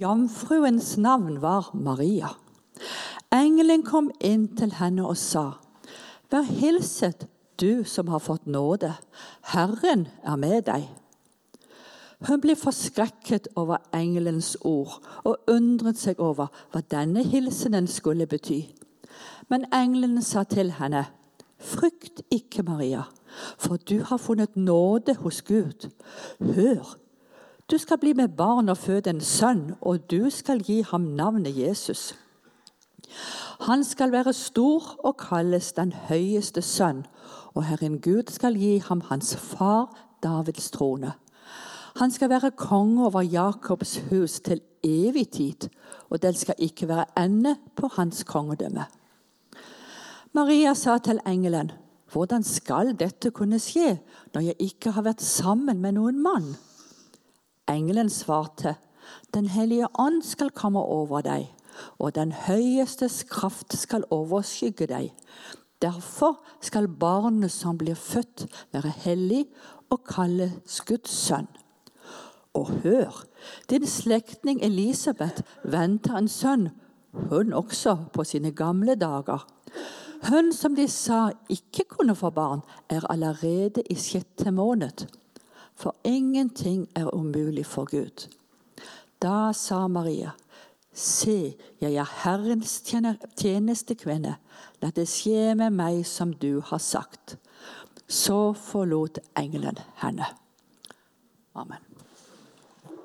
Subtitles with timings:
[0.00, 2.28] Jomfruens navn var Maria.
[3.32, 5.58] Engelen kom inn til henne og sa,
[6.32, 7.26] Vær hilset,
[7.60, 8.94] du som har fått nåde.
[9.52, 10.86] Herren er med deg.
[12.28, 18.62] Hun ble forskrekket over engelens ord og undret seg over hva denne hilsenen skulle bety.
[19.52, 21.10] Men engelen sa til henne,
[21.60, 23.02] Frykt ikke, Maria,
[23.60, 25.90] for du har funnet nåde hos Gud.
[26.40, 26.96] Hør,
[27.70, 31.58] du skal bli med barn og føde en sønn, og du skal gi ham navnet
[31.58, 32.14] Jesus.
[33.60, 37.04] Han skal være stor og kalles den høyeste sønn,
[37.54, 39.90] og Herren Gud skal gi ham hans far
[40.22, 41.12] Davids trone.
[41.96, 45.68] Han skal være konge over Jakobs hus til evig tid,
[46.10, 48.84] og det skal ikke være ende på hans kongedømme.
[50.32, 51.72] Maria sa til engelen,
[52.12, 53.98] 'Hvordan skal dette kunne skje
[54.34, 56.69] når jeg ikke har vært sammen med noen mann?'
[57.70, 58.76] Engelen svarte,
[59.34, 61.54] 'Den hellige ånd skal komme over deg.'
[61.98, 65.10] og den høyestes kraft skal overskygge deg.
[65.82, 69.46] Derfor skal barnet som blir født, være hellig
[69.90, 71.48] og kalles Guds sønn.
[72.54, 73.24] Og hør,
[73.70, 76.68] din slektning Elisabeth venter en sønn,
[77.30, 79.46] hun også på sine gamle dager.
[80.28, 85.06] Hun som de sa ikke kunne få barn, er allerede i sjette måned.
[85.80, 88.28] For ingenting er umulig for Gud.
[89.22, 90.34] Da sa Maria,
[90.92, 92.80] Se, jeg er Herrens
[93.38, 94.34] tjenestekvinne.
[94.82, 97.36] La det skje med meg som du har sagt.
[98.10, 100.26] Så forlot engelen henne.
[101.54, 101.78] Amen.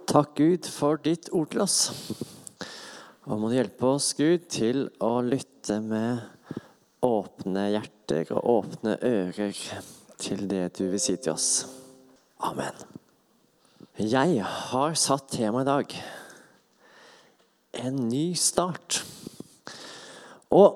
[0.10, 1.80] Takk, Gud, for ditt ord til oss.
[3.26, 6.26] Og må du hjelpe oss, Gud, til å lytte med
[7.06, 9.56] åpne hjerter og åpne ører
[10.18, 11.85] til det du vil si til oss.
[12.46, 12.76] Amen.
[13.98, 15.94] Jeg har satt tema i dag
[17.82, 19.00] en ny start.
[20.54, 20.76] Og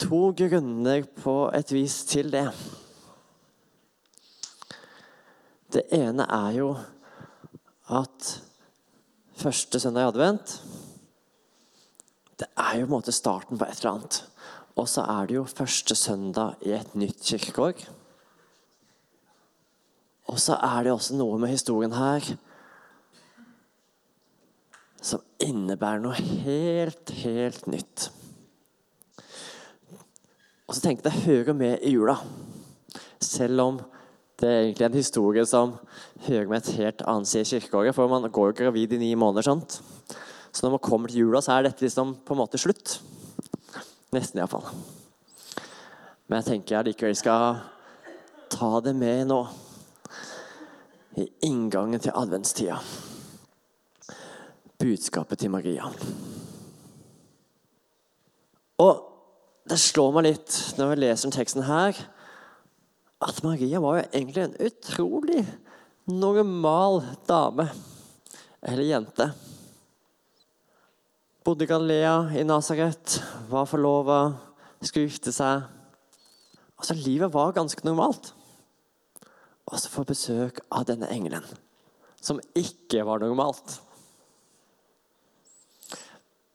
[0.00, 2.46] to grunner på et vis til det.
[5.76, 6.70] Det ene er jo
[7.92, 8.30] at
[9.36, 10.56] første søndag i advent
[12.40, 14.22] Det er jo på en måte starten på et eller annet.
[14.80, 17.84] Og så er det jo første søndag i et nytt kirkegård.
[20.26, 22.24] Og så er det også noe med historien her
[25.06, 28.08] som innebærer noe helt, helt nytt.
[30.66, 32.16] Og så tenkte jeg hører med i jula.
[33.22, 33.78] Selv om
[34.40, 35.76] det er egentlig en historie som
[36.26, 37.94] hører med et helt annet sted i kirkeåret.
[37.94, 39.46] For man går jo gravid i ni måneder.
[39.46, 39.78] sant?
[40.52, 42.98] Så når man kommer til jula, så er dette liksom på en måte slutt.
[44.12, 44.66] Nesten iallfall.
[46.26, 47.62] Men jeg tenker jeg likevel skal
[48.50, 49.40] ta det med nå.
[51.16, 52.80] I inngangen til adventstida
[54.80, 55.88] budskapet til Maria.
[58.82, 59.02] Og
[59.66, 61.96] det slår meg litt når jeg leser den teksten her,
[63.24, 65.42] at Maria var jo egentlig en utrolig
[66.06, 67.70] normal dame.
[68.66, 69.30] Eller jente.
[71.46, 74.20] Bodde i Galilea, i Nasaret, var forlova,
[74.82, 75.64] skulle gifte seg.
[76.76, 78.34] Altså, Livet var ganske normalt.
[79.66, 81.44] Og så få besøk av denne engelen,
[82.22, 83.80] som ikke var normalt.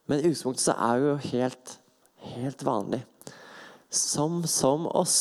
[0.08, 1.74] Men i utgangspunktet så er det jo helt,
[2.36, 3.02] helt vanlig.
[3.92, 5.18] Som som oss.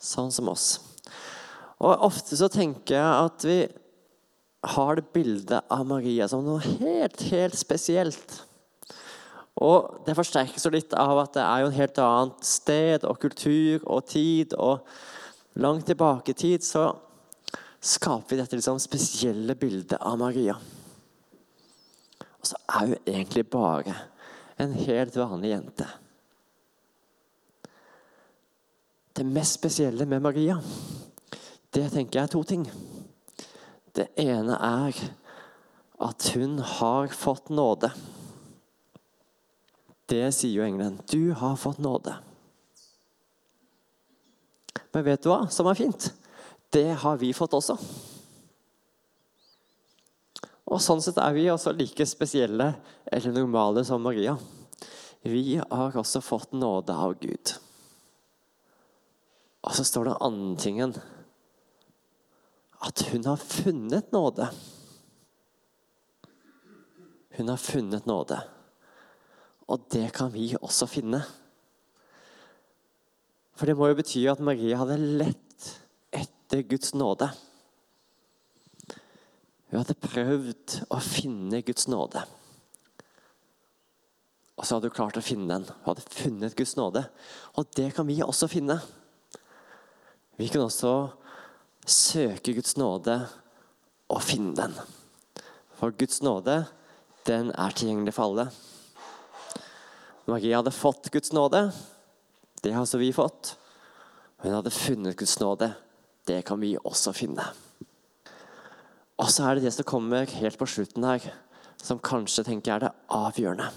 [0.00, 0.78] Sånn som oss.
[1.80, 3.58] Og Ofte så tenker jeg at vi
[4.74, 8.40] har det bildet av Maria som noe helt, helt spesielt.
[9.60, 13.18] Og Det forsterkes jo litt av at det er jo en helt annet sted og
[13.22, 14.54] kultur og tid.
[14.56, 14.84] Og
[15.52, 16.84] langt tilbake i tid så
[17.80, 20.56] skaper vi dette liksom spesielle bildet av Maria.
[22.40, 23.96] Og så er hun egentlig bare
[24.60, 25.88] en helt vanlig jente.
[29.12, 30.60] Det mest spesielle med Maria,
[31.70, 32.64] det tenker jeg er to ting.
[33.96, 34.96] Det ene er
[36.00, 37.90] at hun har fått nåde.
[40.10, 40.98] Det sier jo engelen.
[41.10, 42.16] Du har fått nåde.
[44.92, 46.10] Men vet du hva som er fint?
[46.70, 47.76] Det har vi fått også.
[50.70, 52.72] Og Sånn sett er vi også like spesielle
[53.10, 54.36] eller normale som Maria.
[55.26, 57.54] Vi har også fått nåde av Gud.
[59.66, 60.94] Og så står det andre tingen
[62.80, 64.46] at hun har funnet nåde.
[67.36, 68.38] Hun har funnet nåde.
[69.68, 71.20] Og det kan vi også finne.
[73.60, 75.64] For det må jo bety at Maria hadde lett
[76.16, 77.26] etter Guds nåde.
[79.68, 82.22] Hun hadde prøvd å finne Guds nåde.
[84.56, 85.68] Og så hadde hun klart å finne den.
[85.68, 87.04] Hun hadde funnet Guds nåde.
[87.60, 88.78] Og det kan vi også finne.
[90.40, 90.94] Vi kan også
[91.84, 93.20] søke Guds nåde
[94.08, 94.80] og finne den.
[95.76, 96.62] For Guds nåde,
[97.28, 98.48] den er tilgjengelig for alle.
[100.24, 101.66] Maria hadde fått Guds nåde.
[102.60, 103.54] Det har også vi fått.
[104.44, 105.72] Hun hadde funnet Guds nåde.
[106.28, 107.44] Det kan vi også finne.
[109.20, 111.24] Og så er det det som kommer helt på slutten her,
[111.80, 113.68] som kanskje tenker er det avgjørende.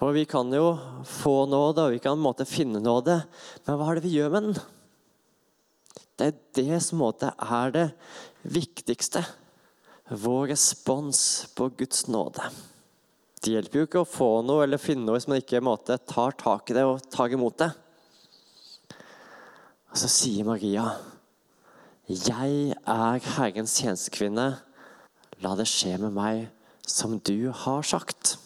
[0.00, 0.74] For vi kan jo
[1.06, 3.20] få nåde, og vi kan måte finne nåde,
[3.64, 4.58] men hva er det vi gjør med den?
[6.14, 7.86] Det er det som måte er det
[8.42, 9.24] viktigste.
[10.08, 11.20] Vår respons
[11.56, 12.44] på Guds nåde.
[13.44, 16.32] Det hjelper jo ikke å få noe eller finne noe hvis man ikke måte, tar
[16.40, 17.68] tak i det og tar imot det.
[19.92, 20.96] Og så sier Maria,
[22.08, 24.46] 'Jeg er Herrens tjenestekvinne.
[25.44, 26.48] La det skje med meg
[26.86, 28.38] som du har sagt.'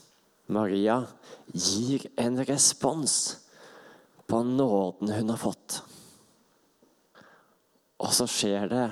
[0.49, 1.07] Maria
[1.53, 3.37] gir en respons
[4.27, 5.83] på nåden hun har fått.
[8.01, 8.87] Og så skjer det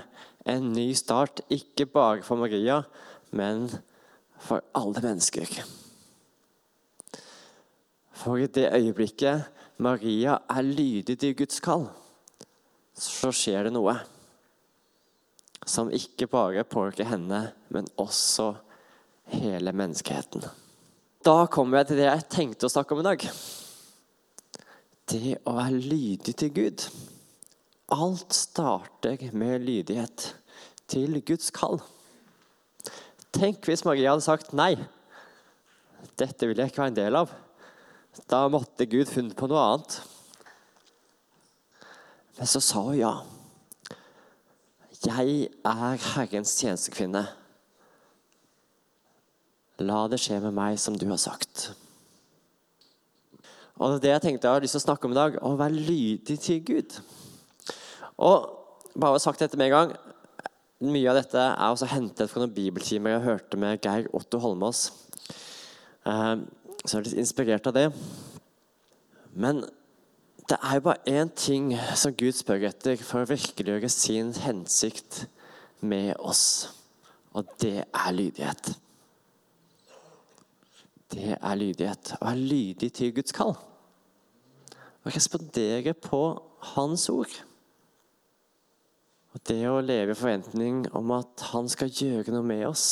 [0.46, 2.84] en ny start, ikke bare for Maria,
[3.32, 3.70] men
[4.38, 5.64] for alle mennesker.
[8.16, 9.44] For i det øyeblikket
[9.78, 11.88] Maria er lydig til Guds kall,
[12.96, 13.98] så skjer det noe
[15.66, 18.54] som ikke bare påvirker henne, men også
[19.34, 20.44] hele menneskeheten.
[21.26, 23.24] Da kommer jeg til det jeg tenkte å snakke om i dag.
[25.10, 26.86] Det å være lydig til Gud.
[27.94, 30.28] Alt starter med lydighet
[30.90, 31.80] til Guds kall.
[33.34, 34.74] Tenk hvis Maria hadde sagt nei.
[36.16, 37.34] Dette vil jeg ikke være en del av.
[38.24, 39.98] Da måtte Gud funnet på noe annet.
[42.36, 43.14] Men så sa hun ja.
[45.06, 47.26] Jeg er Herrens tjenestekvinne.
[49.84, 51.68] La det skje med meg som du har sagt.
[53.76, 55.36] Og det jeg tenkte jeg har lyst til å snakke om i dag.
[55.44, 56.96] Å være lydig til Gud.
[58.16, 58.48] Og
[58.96, 59.96] bare sagt dette med en gang.
[60.86, 64.88] Mye av dette er også hentet fra noen bibeltimer jeg hørte med Geir Otto Holmås.
[66.86, 67.86] Så jeg er litt inspirert av det.
[69.34, 69.64] Men
[70.46, 75.24] det er jo bare én ting som Gud spør etter for å virkeliggjøre sin hensikt
[75.82, 76.68] med oss,
[77.34, 78.70] og det er lydighet.
[81.10, 82.14] Det er lydighet.
[82.20, 83.56] Å være lydig til Guds kall.
[85.06, 86.22] Å respondere på
[86.74, 87.34] Hans ord.
[89.34, 92.86] Og det å leve i forventning om at Han skal gjøre noe med oss.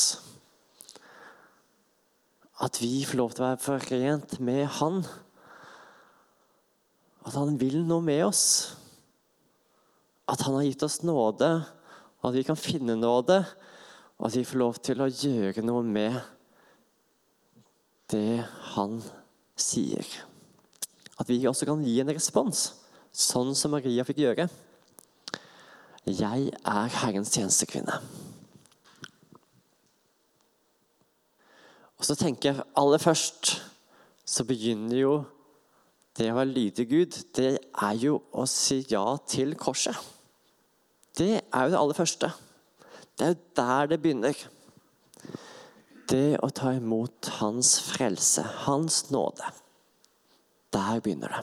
[2.62, 5.01] At vi får lov til å være forent med Han.
[7.27, 8.45] At Han vil noe med oss.
[10.31, 11.51] At Han har gitt oss nåde,
[12.23, 13.43] og at vi kan finne nåde.
[14.19, 16.21] Og at vi får lov til å gjøre noe med
[18.15, 19.01] det Han
[19.59, 20.06] sier.
[21.19, 22.69] At vi også kan gi en respons,
[23.15, 24.49] sånn som Maria fikk gjøre.
[26.05, 28.24] 'Jeg er Herrens tjenestekvinne'.
[32.05, 33.55] Og så tenker jeg aller først
[34.29, 35.12] så begynner jo
[36.19, 39.97] det å være lydig Gud, det er jo å si ja til korset.
[41.17, 42.29] Det er jo det aller første.
[43.17, 44.43] Det er jo der det begynner.
[46.12, 49.49] Det å ta imot Hans frelse, Hans nåde.
[50.77, 51.41] Der begynner det.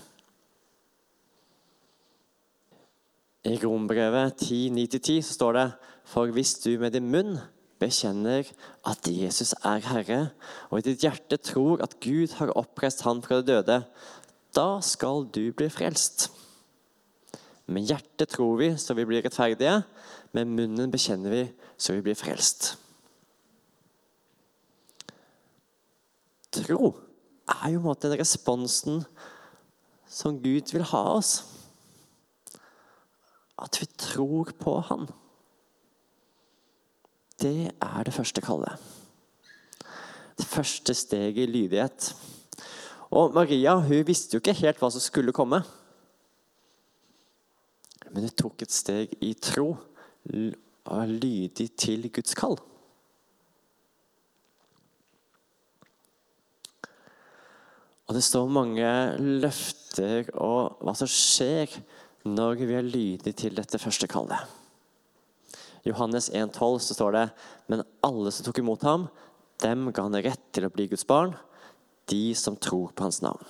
[3.50, 5.66] I Rombrevet 10.9-10 så står det
[6.06, 7.34] For hvis du med din munn
[7.82, 8.48] bekjenner
[8.88, 10.20] at Jesus er Herre,
[10.70, 13.82] og i ditt hjerte tror at Gud har oppreist Han fra de døde,
[14.56, 16.30] da skal du bli frelst.
[17.72, 19.82] Med hjertet tror vi så vi blir rettferdige,
[20.32, 21.44] med munnen bekjenner vi
[21.78, 22.76] så vi blir frelst.
[26.52, 26.92] Tro
[27.48, 29.04] er jo på en måte den responsen
[30.12, 31.40] som Gud vil ha oss
[33.62, 35.08] at vi tror på Han.
[37.42, 38.78] Det er det første kallet.
[40.38, 42.12] Det første steget i lydighet.
[43.12, 45.62] Og Maria hun visste jo ikke helt hva som skulle komme.
[48.12, 49.74] Men hun tok et steg i tro
[50.86, 52.60] og lydig til Guds kall.
[58.08, 61.72] Og Det står mange løfter og hva som skjer
[62.28, 64.61] når vi er lydige til dette første kallet.
[65.88, 67.26] Johannes 1,12 så står det
[67.72, 69.08] Men alle som tok imot ham,
[69.62, 71.36] dem ga han rett til å bli Guds barn,
[72.10, 73.46] de som tror på hans navn.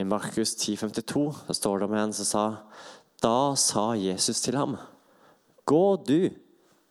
[0.00, 2.44] I Markus 10,52 står det om en som sa
[3.20, 4.78] Da sa Jesus til ham,
[5.68, 6.30] Gå du,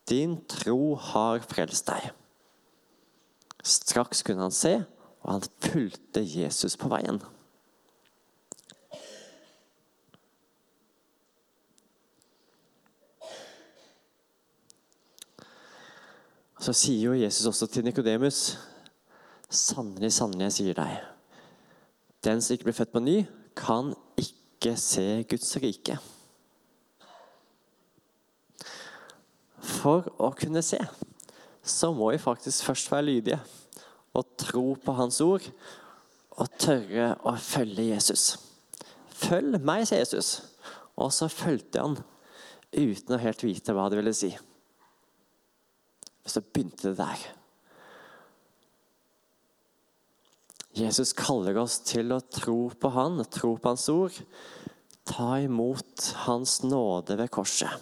[0.07, 2.11] din tro har frelst deg.
[3.65, 4.77] Straks kunne han se,
[5.25, 7.19] og han fulgte Jesus på veien.
[16.69, 18.53] Så sier jo Jesus også til Nikodemus.:
[19.49, 20.97] Sannelig, sannelig, jeg sier deg,
[22.21, 23.15] den som ikke blir født på ny,
[23.57, 23.87] kan
[24.21, 25.95] ikke se Guds rike.
[29.65, 30.77] For å kunne se,
[31.65, 33.39] så må vi faktisk først være lydige
[34.13, 35.47] og tro på Hans ord
[36.37, 38.27] og tørre å følge Jesus.
[39.23, 40.35] Følg meg, sier Jesus.
[41.01, 41.97] Og så fulgte han
[42.77, 44.29] uten å helt vite hva det ville si.
[46.29, 47.27] Så begynte det der.
[50.77, 54.15] Jesus kaller oss til å tro på Han, tro på Hans ord.
[55.09, 57.73] Ta imot Hans nåde ved korset.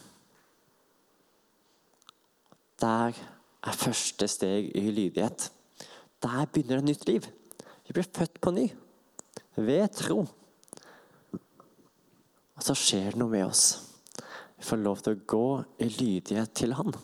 [2.80, 5.50] Der er første steg i lydighet.
[6.24, 7.28] Der begynner et nytt liv.
[7.88, 8.68] Vi blir født på ny
[9.58, 10.22] ved tro.
[12.58, 13.66] Og så skjer det noe med oss.
[14.58, 15.48] Vi får lov til å gå
[15.84, 16.96] i lydighet til Han.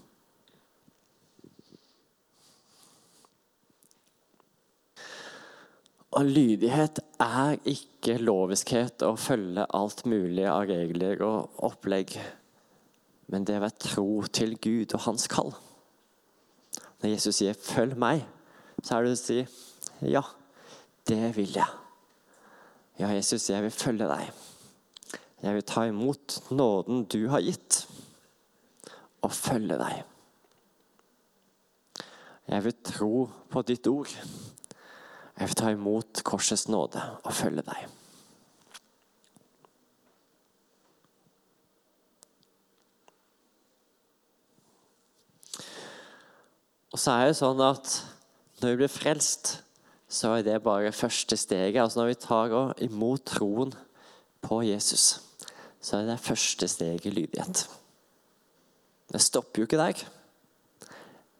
[6.13, 12.13] Og lydighet er ikke loviskhet å følge alt mulig av regler og opplegg,
[13.33, 15.49] men det er å være tro til Gud og hans kall.
[17.01, 18.27] Når Jesus sier 'følg meg',
[18.83, 19.47] så er det å si
[20.01, 20.21] 'ja,
[21.07, 21.73] det vil jeg'.
[22.99, 24.31] Ja, Jesus, jeg vil følge deg.
[25.41, 27.87] Jeg vil ta imot nåden du har gitt,
[29.21, 30.03] og følge deg.
[32.47, 34.13] Jeg vil tro på ditt ord.
[35.39, 37.87] Jeg vil ta imot korsets nåde og følge deg.
[46.93, 47.95] Og så er det sånn at
[48.61, 49.55] når vi blir frelst,
[50.13, 51.81] så er det bare første steget.
[51.81, 52.53] Altså Når vi tar
[52.85, 53.73] imot troen
[54.45, 55.17] på Jesus,
[55.81, 57.65] så er det første steget lydighet.
[59.09, 60.05] Det stopper jo ikke der.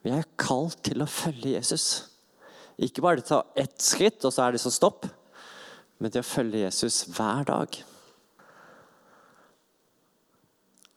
[0.03, 2.12] Vi er kalt til å følge Jesus.
[2.77, 5.05] Ikke bare ta ett skritt, og så er det så stopp,
[5.99, 7.83] men til å følge Jesus hver dag.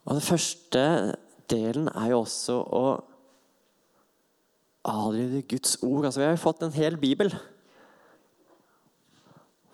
[0.07, 0.83] Og Den første
[1.51, 2.87] delen er jo også å
[4.87, 6.07] adlyde Guds ord.
[6.07, 7.35] Altså, vi har jo fått en hel bibel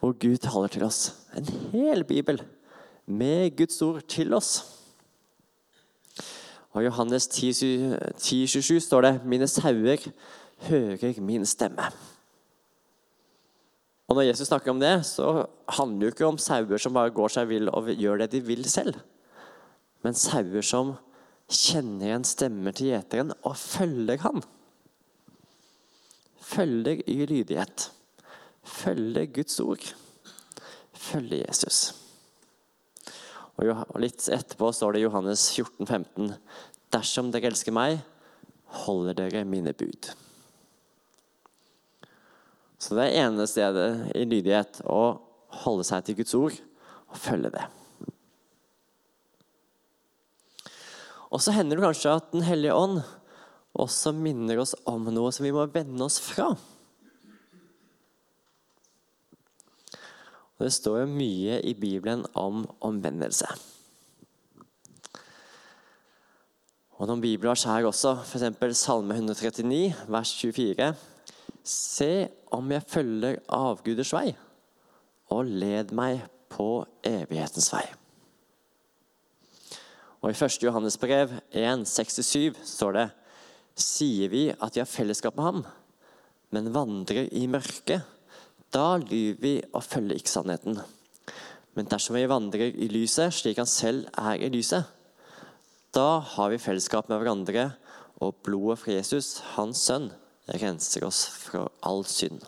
[0.03, 1.13] hvor Gud taler til oss.
[1.37, 2.41] En hel bibel
[3.07, 4.65] med Guds ord til oss.
[6.73, 7.53] Og I Johannes 10,
[8.19, 10.11] 10 27 står det 'Mine sauer
[10.69, 11.93] hører min stemme'.
[14.09, 17.11] Og Når Jesus snakker om det, så handler det jo ikke om sauer som bare
[17.11, 18.95] går seg vill og gjør det de vil selv,
[20.03, 20.97] men sauer som
[21.49, 24.43] kjenner igjen stemmer til gjeteren og følger han
[26.53, 27.91] følger i lydighet.
[28.63, 29.95] Følger Guds ord.
[30.93, 31.95] Følger Jesus.
[33.57, 36.35] Og Litt etterpå står det i Johannes 14, 15,
[36.93, 38.01] Dersom dere elsker meg,
[38.85, 40.13] holder dere mine bud.
[42.83, 45.03] Så det er ene stedet i lydighet å
[45.63, 46.57] holde seg til Guds ord
[47.13, 47.63] og følge det.
[51.33, 52.99] Og så hender det kanskje at Den hellige ånd
[53.73, 56.51] også minner oss om noe som vi må vende oss fra.
[60.59, 63.47] Og det står jo mye i Bibelen om omvendelse.
[66.99, 68.77] Og noen bibelvers her også, f.eks.
[68.79, 70.93] Salme 139, vers 24.
[71.67, 72.13] Se
[72.53, 74.29] om jeg følger avguders vei,
[75.33, 77.85] og led meg på evighetens vei.
[80.23, 80.63] Og I 1.
[80.63, 83.09] Johannes brev 1,67 står det
[83.79, 85.63] sier vi at vi har fellesskap med ham,
[86.53, 88.05] men vandrer i mørket,
[88.73, 90.79] da lyver vi og følger ikke sannheten.
[91.73, 94.85] Men dersom vi vandrer i lyset slik han selv er i lyset,
[95.93, 97.73] da har vi fellesskap med hverandre,
[98.23, 100.13] og blodet fra Jesus, hans sønn,
[100.49, 102.43] renser oss fra all synd.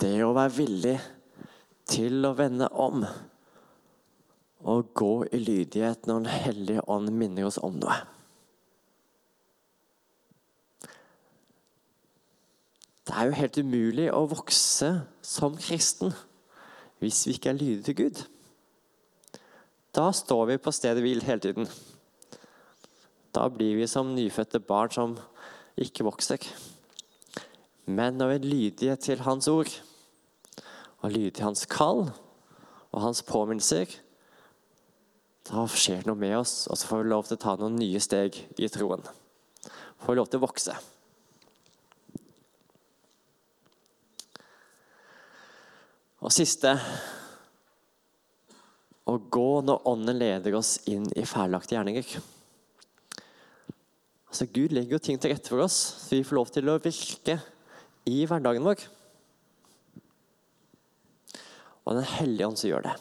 [0.00, 0.96] Det å være villig
[1.88, 3.04] til å vende om
[4.62, 7.96] og gå i lydighet når Den hellige ånd minner oss om noe.
[13.02, 14.92] Det er jo helt umulig å vokse
[15.26, 16.14] som kristen
[17.02, 18.20] hvis vi ikke er lydige til Gud.
[19.92, 21.66] Da står vi på stedet hvil hele tiden.
[23.34, 25.16] Da blir vi som nyfødte barn som
[25.80, 26.42] ikke vokser.
[27.86, 29.70] Men når vi er lydige til Hans ord,
[31.02, 32.06] og lydige til Hans kall
[32.92, 33.90] og Hans påminnelser,
[35.48, 37.80] da skjer det noe med oss, og så får vi lov til å ta noen
[37.80, 39.02] nye steg i troen.
[40.02, 40.76] Får vi lov til å vokse.
[46.22, 46.76] Og siste
[49.10, 52.14] å gå når Ånden leder oss inn i feilaktige gjerninger.
[54.32, 55.74] Altså, Gud legger jo ting til rette for oss,
[56.06, 57.34] så vi får lov til å virke
[58.08, 58.80] i hverdagen vår.
[61.84, 62.94] Og Den hellige ånd som gjør det.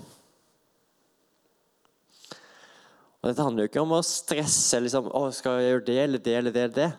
[3.22, 6.26] Og Dette handler jo ikke om å stresse liksom, å, skal jeg gjøre det eller
[6.26, 6.90] det eller det, eller det.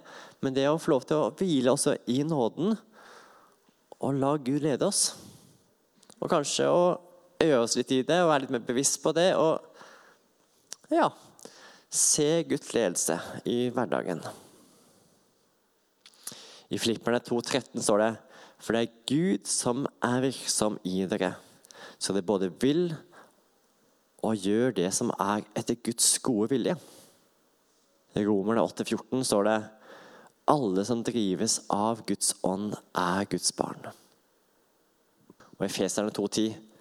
[0.40, 2.72] Men det å få lov til å hvile også i nåden
[3.98, 5.02] og la Gud lede oss.
[6.22, 6.80] Og kanskje å
[7.36, 9.28] øve oss litt i det og være litt mer bevisst på det.
[9.36, 9.60] Og
[10.96, 11.10] ja
[11.92, 14.22] se Guds ledelse i hverdagen.
[16.72, 18.10] I Flipperne 2,13 står det
[18.62, 21.34] For det er Gud som er virksom i dere,
[21.98, 22.94] så det både vil
[24.22, 26.76] og gjør det som er etter Guds gode vilje.
[28.14, 29.58] I Romerne 8,14 står det
[30.52, 33.90] alle som drives av Guds ånd, er Guds barn.
[35.58, 36.71] Og i Feserne 2,10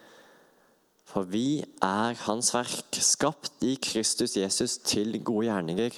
[1.12, 5.98] For vi er Hans verk, skapt i Kristus Jesus til gode gjerninger,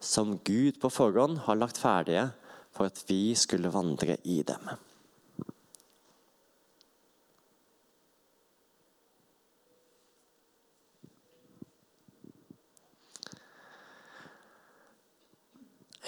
[0.00, 2.30] som Gud på forhånd har lagt ferdige
[2.72, 4.70] for at vi skulle vandre i dem.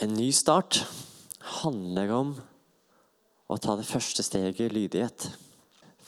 [0.00, 0.85] En ny start
[1.61, 2.37] handler om
[3.50, 5.33] å ta det første steget i lydighet.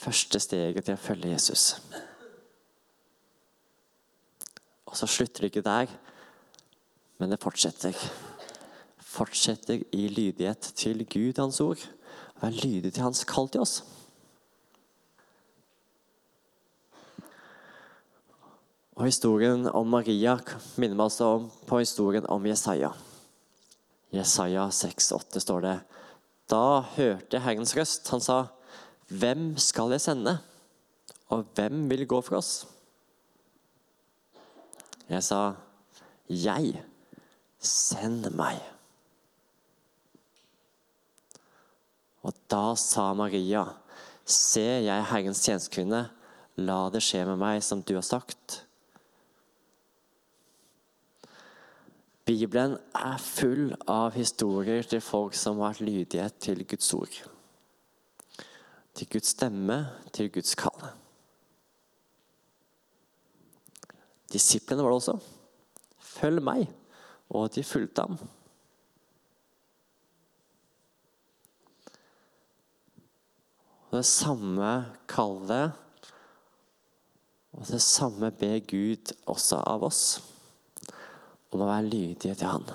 [0.00, 1.74] Første steget til å følge Jesus.
[4.90, 5.92] Og så slutter det ikke der,
[7.20, 7.94] men det fortsetter.
[9.10, 11.82] Fortsetter i lydighet til Gud, Hans ord.
[12.40, 13.80] Vær lydig til Hans kall til oss.
[18.98, 20.34] Og Historien om Maria
[20.76, 22.90] minner meg altså om, på historien om Jesaja.
[24.12, 25.76] Jesaja 6,8 står det
[26.50, 28.10] Da hørte jeg Herrens røst.
[28.10, 28.44] Han sa,
[29.08, 30.38] 'Hvem skal jeg sende,
[31.28, 32.79] og hvem vil gå for oss?'
[35.10, 35.54] Jeg sa,
[36.28, 36.84] 'Jeg.
[37.58, 38.62] Send meg.'
[42.22, 43.64] Og da sa Maria,
[44.24, 46.10] 'Se, jeg er Herrens tjenestekvinne.
[46.56, 48.64] La det skje med meg som du har sagt.'
[52.24, 57.16] Bibelen er full av historier til folk som har hatt lydighet til Guds ord.
[58.94, 60.92] Til Guds stemme, til Guds kall.
[64.40, 65.16] Disiplene var det også.
[66.00, 66.64] Følg meg.
[67.30, 68.16] Og de fulgte ham.
[73.90, 74.72] Og det samme
[75.10, 75.76] kallet
[77.52, 80.04] og det samme ber Gud også av oss
[81.50, 82.68] om å være lydige til Han.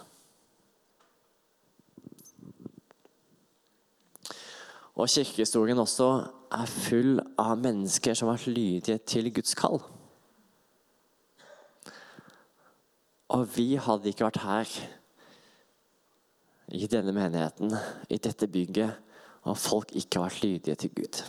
[4.95, 6.09] Og kirkehistorien også
[6.55, 9.79] er full av mennesker som har vært lydige til Guds kall.
[13.33, 14.75] Og vi hadde ikke vært her
[16.75, 17.73] i denne menigheten,
[18.09, 19.01] i dette bygget,
[19.45, 21.21] om folk ikke har vært lydige til Gud.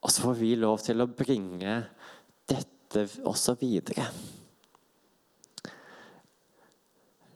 [0.00, 1.74] Og så får vi lov til å bringe
[2.48, 4.06] dette også videre.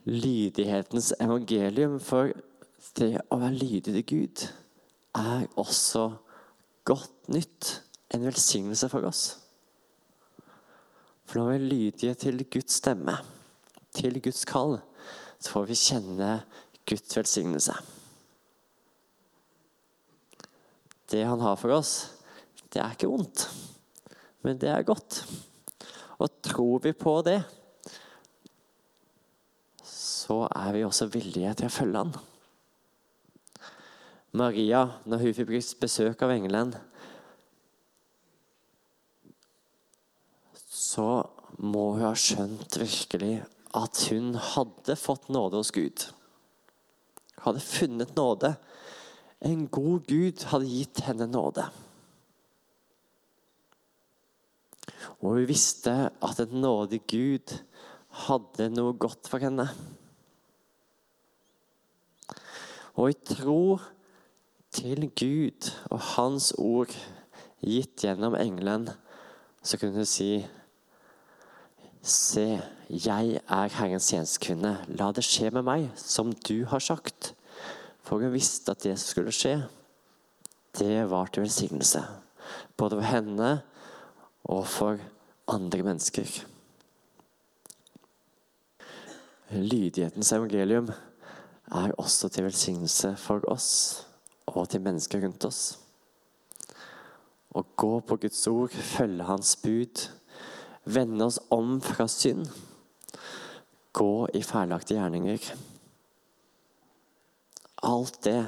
[0.05, 2.33] Lydighetens evangelium for
[2.97, 4.45] det å være lydig til Gud
[5.17, 6.09] er også
[6.85, 7.79] godt nytt.
[8.13, 9.44] En velsignelse for oss.
[11.25, 13.17] For når vi er lydige til Guds stemme,
[13.95, 14.77] til Guds kall,
[15.39, 16.31] så får vi kjenne
[16.85, 17.77] Guds velsignelse.
[21.11, 21.95] Det han har for oss,
[22.73, 23.47] det er ikke vondt
[24.45, 25.23] men det er godt.
[26.21, 27.39] Og tror vi på det,
[29.85, 32.13] så er vi også villige til å følge han.
[34.35, 36.75] Maria, når hun fikk besøk av engelen,
[40.53, 41.07] så
[41.65, 43.39] må hun ha skjønt virkelig
[43.75, 46.05] at hun hadde fått nåde hos Gud.
[47.43, 48.55] Hadde funnet nåde.
[49.45, 51.65] En god Gud hadde gitt henne nåde.
[55.21, 57.57] Og hun visste at en nådig Gud
[58.25, 59.67] hadde noe godt for henne.
[62.95, 63.77] Og i tro
[64.75, 66.93] til Gud og Hans ord
[67.65, 68.87] gitt gjennom engelen,
[69.65, 70.45] så kunne hun si
[72.05, 74.75] Se, jeg er Herrens tjenestekvinne.
[74.99, 77.31] La det skje med meg som du har sagt.
[78.05, 79.55] For hun visste at det som skulle skje,
[80.77, 82.03] det var til velsignelse.
[82.77, 83.47] Både for henne
[84.45, 85.01] og for
[85.49, 86.29] andre mennesker.
[89.49, 90.91] Lydighetens evangelium
[91.73, 93.71] er også til velsignelse for oss
[94.45, 95.63] og til mennesker rundt oss.
[97.49, 100.05] Å gå på Guds ord, følge Hans bud,
[100.85, 102.47] vende oss om fra synd,
[103.95, 105.47] gå i feilaktige gjerninger.
[107.85, 108.41] Alt det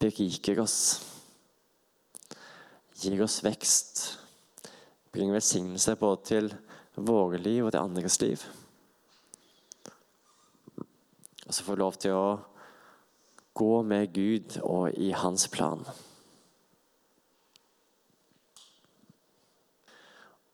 [0.00, 0.78] beriker oss,
[3.00, 4.02] gir oss vekst,
[5.12, 6.52] bringer velsignelse både til
[6.94, 8.44] våre liv og til andres liv.
[11.46, 12.28] Og så får vi lov til å
[13.58, 15.82] gå med Gud og i hans plan.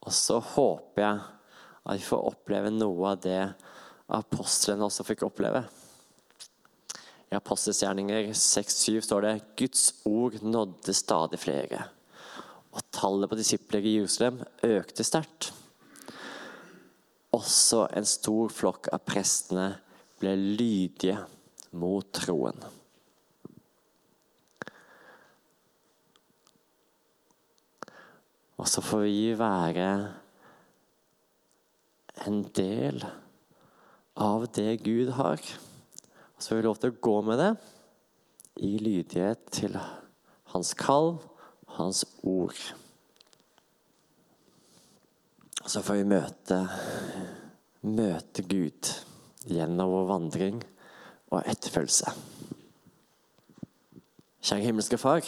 [0.07, 1.25] Og så håper jeg
[1.87, 3.41] at vi får oppleve noe av det
[4.15, 5.65] apostlene også fikk oppleve.
[7.27, 11.83] I Apostelsgjerninger 6-7 står det Guds ord nådde stadig flere.
[12.71, 15.51] Og tallet på disipler i Jerusalem økte sterkt.
[17.35, 19.73] Også en stor flokk av prestene
[20.23, 21.19] ble lydige
[21.77, 22.63] mot troen.
[28.67, 29.89] Og så får vi være
[32.27, 33.05] en del
[34.19, 35.39] av det Gud har.
[35.39, 37.53] Og så får vi lov til å gå med det
[38.67, 39.77] i lydighet til
[40.51, 41.13] hans kall,
[41.77, 42.59] hans ord.
[45.63, 46.59] Og så får vi møte,
[47.87, 48.91] møte Gud
[49.47, 50.59] gjennom vår vandring
[51.31, 52.17] og etterfølgelse.
[54.43, 55.23] Kjære himmelske Far.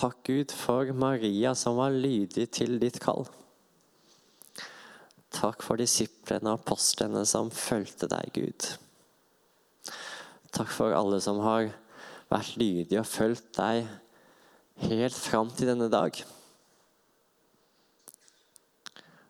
[0.00, 3.26] Takk, Gud, for Maria som var lydig til ditt kall.
[5.28, 8.68] Takk for disiplene og apostlene som fulgte deg, Gud.
[10.56, 11.68] Takk for alle som har
[12.32, 13.90] vært lydige og fulgt deg
[14.86, 16.16] helt fram til denne dag.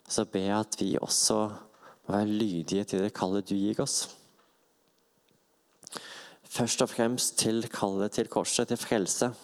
[0.07, 4.05] Så ber jeg at vi også må være lydige til det kallet du gir oss.
[6.47, 9.35] Først og fremst til kallet til korset, til frelse.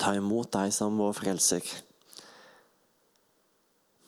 [0.00, 1.68] Ta imot deg som vår frelser.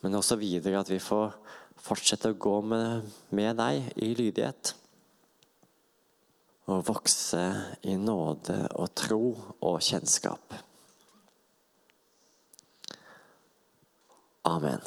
[0.03, 1.33] Men også videre at vi får
[1.81, 4.73] fortsette å gå med, med deg i lydighet.
[6.67, 7.43] Og vokse
[7.87, 9.21] i nåde og tro
[9.63, 10.57] og kjennskap.
[14.47, 14.83] Amen.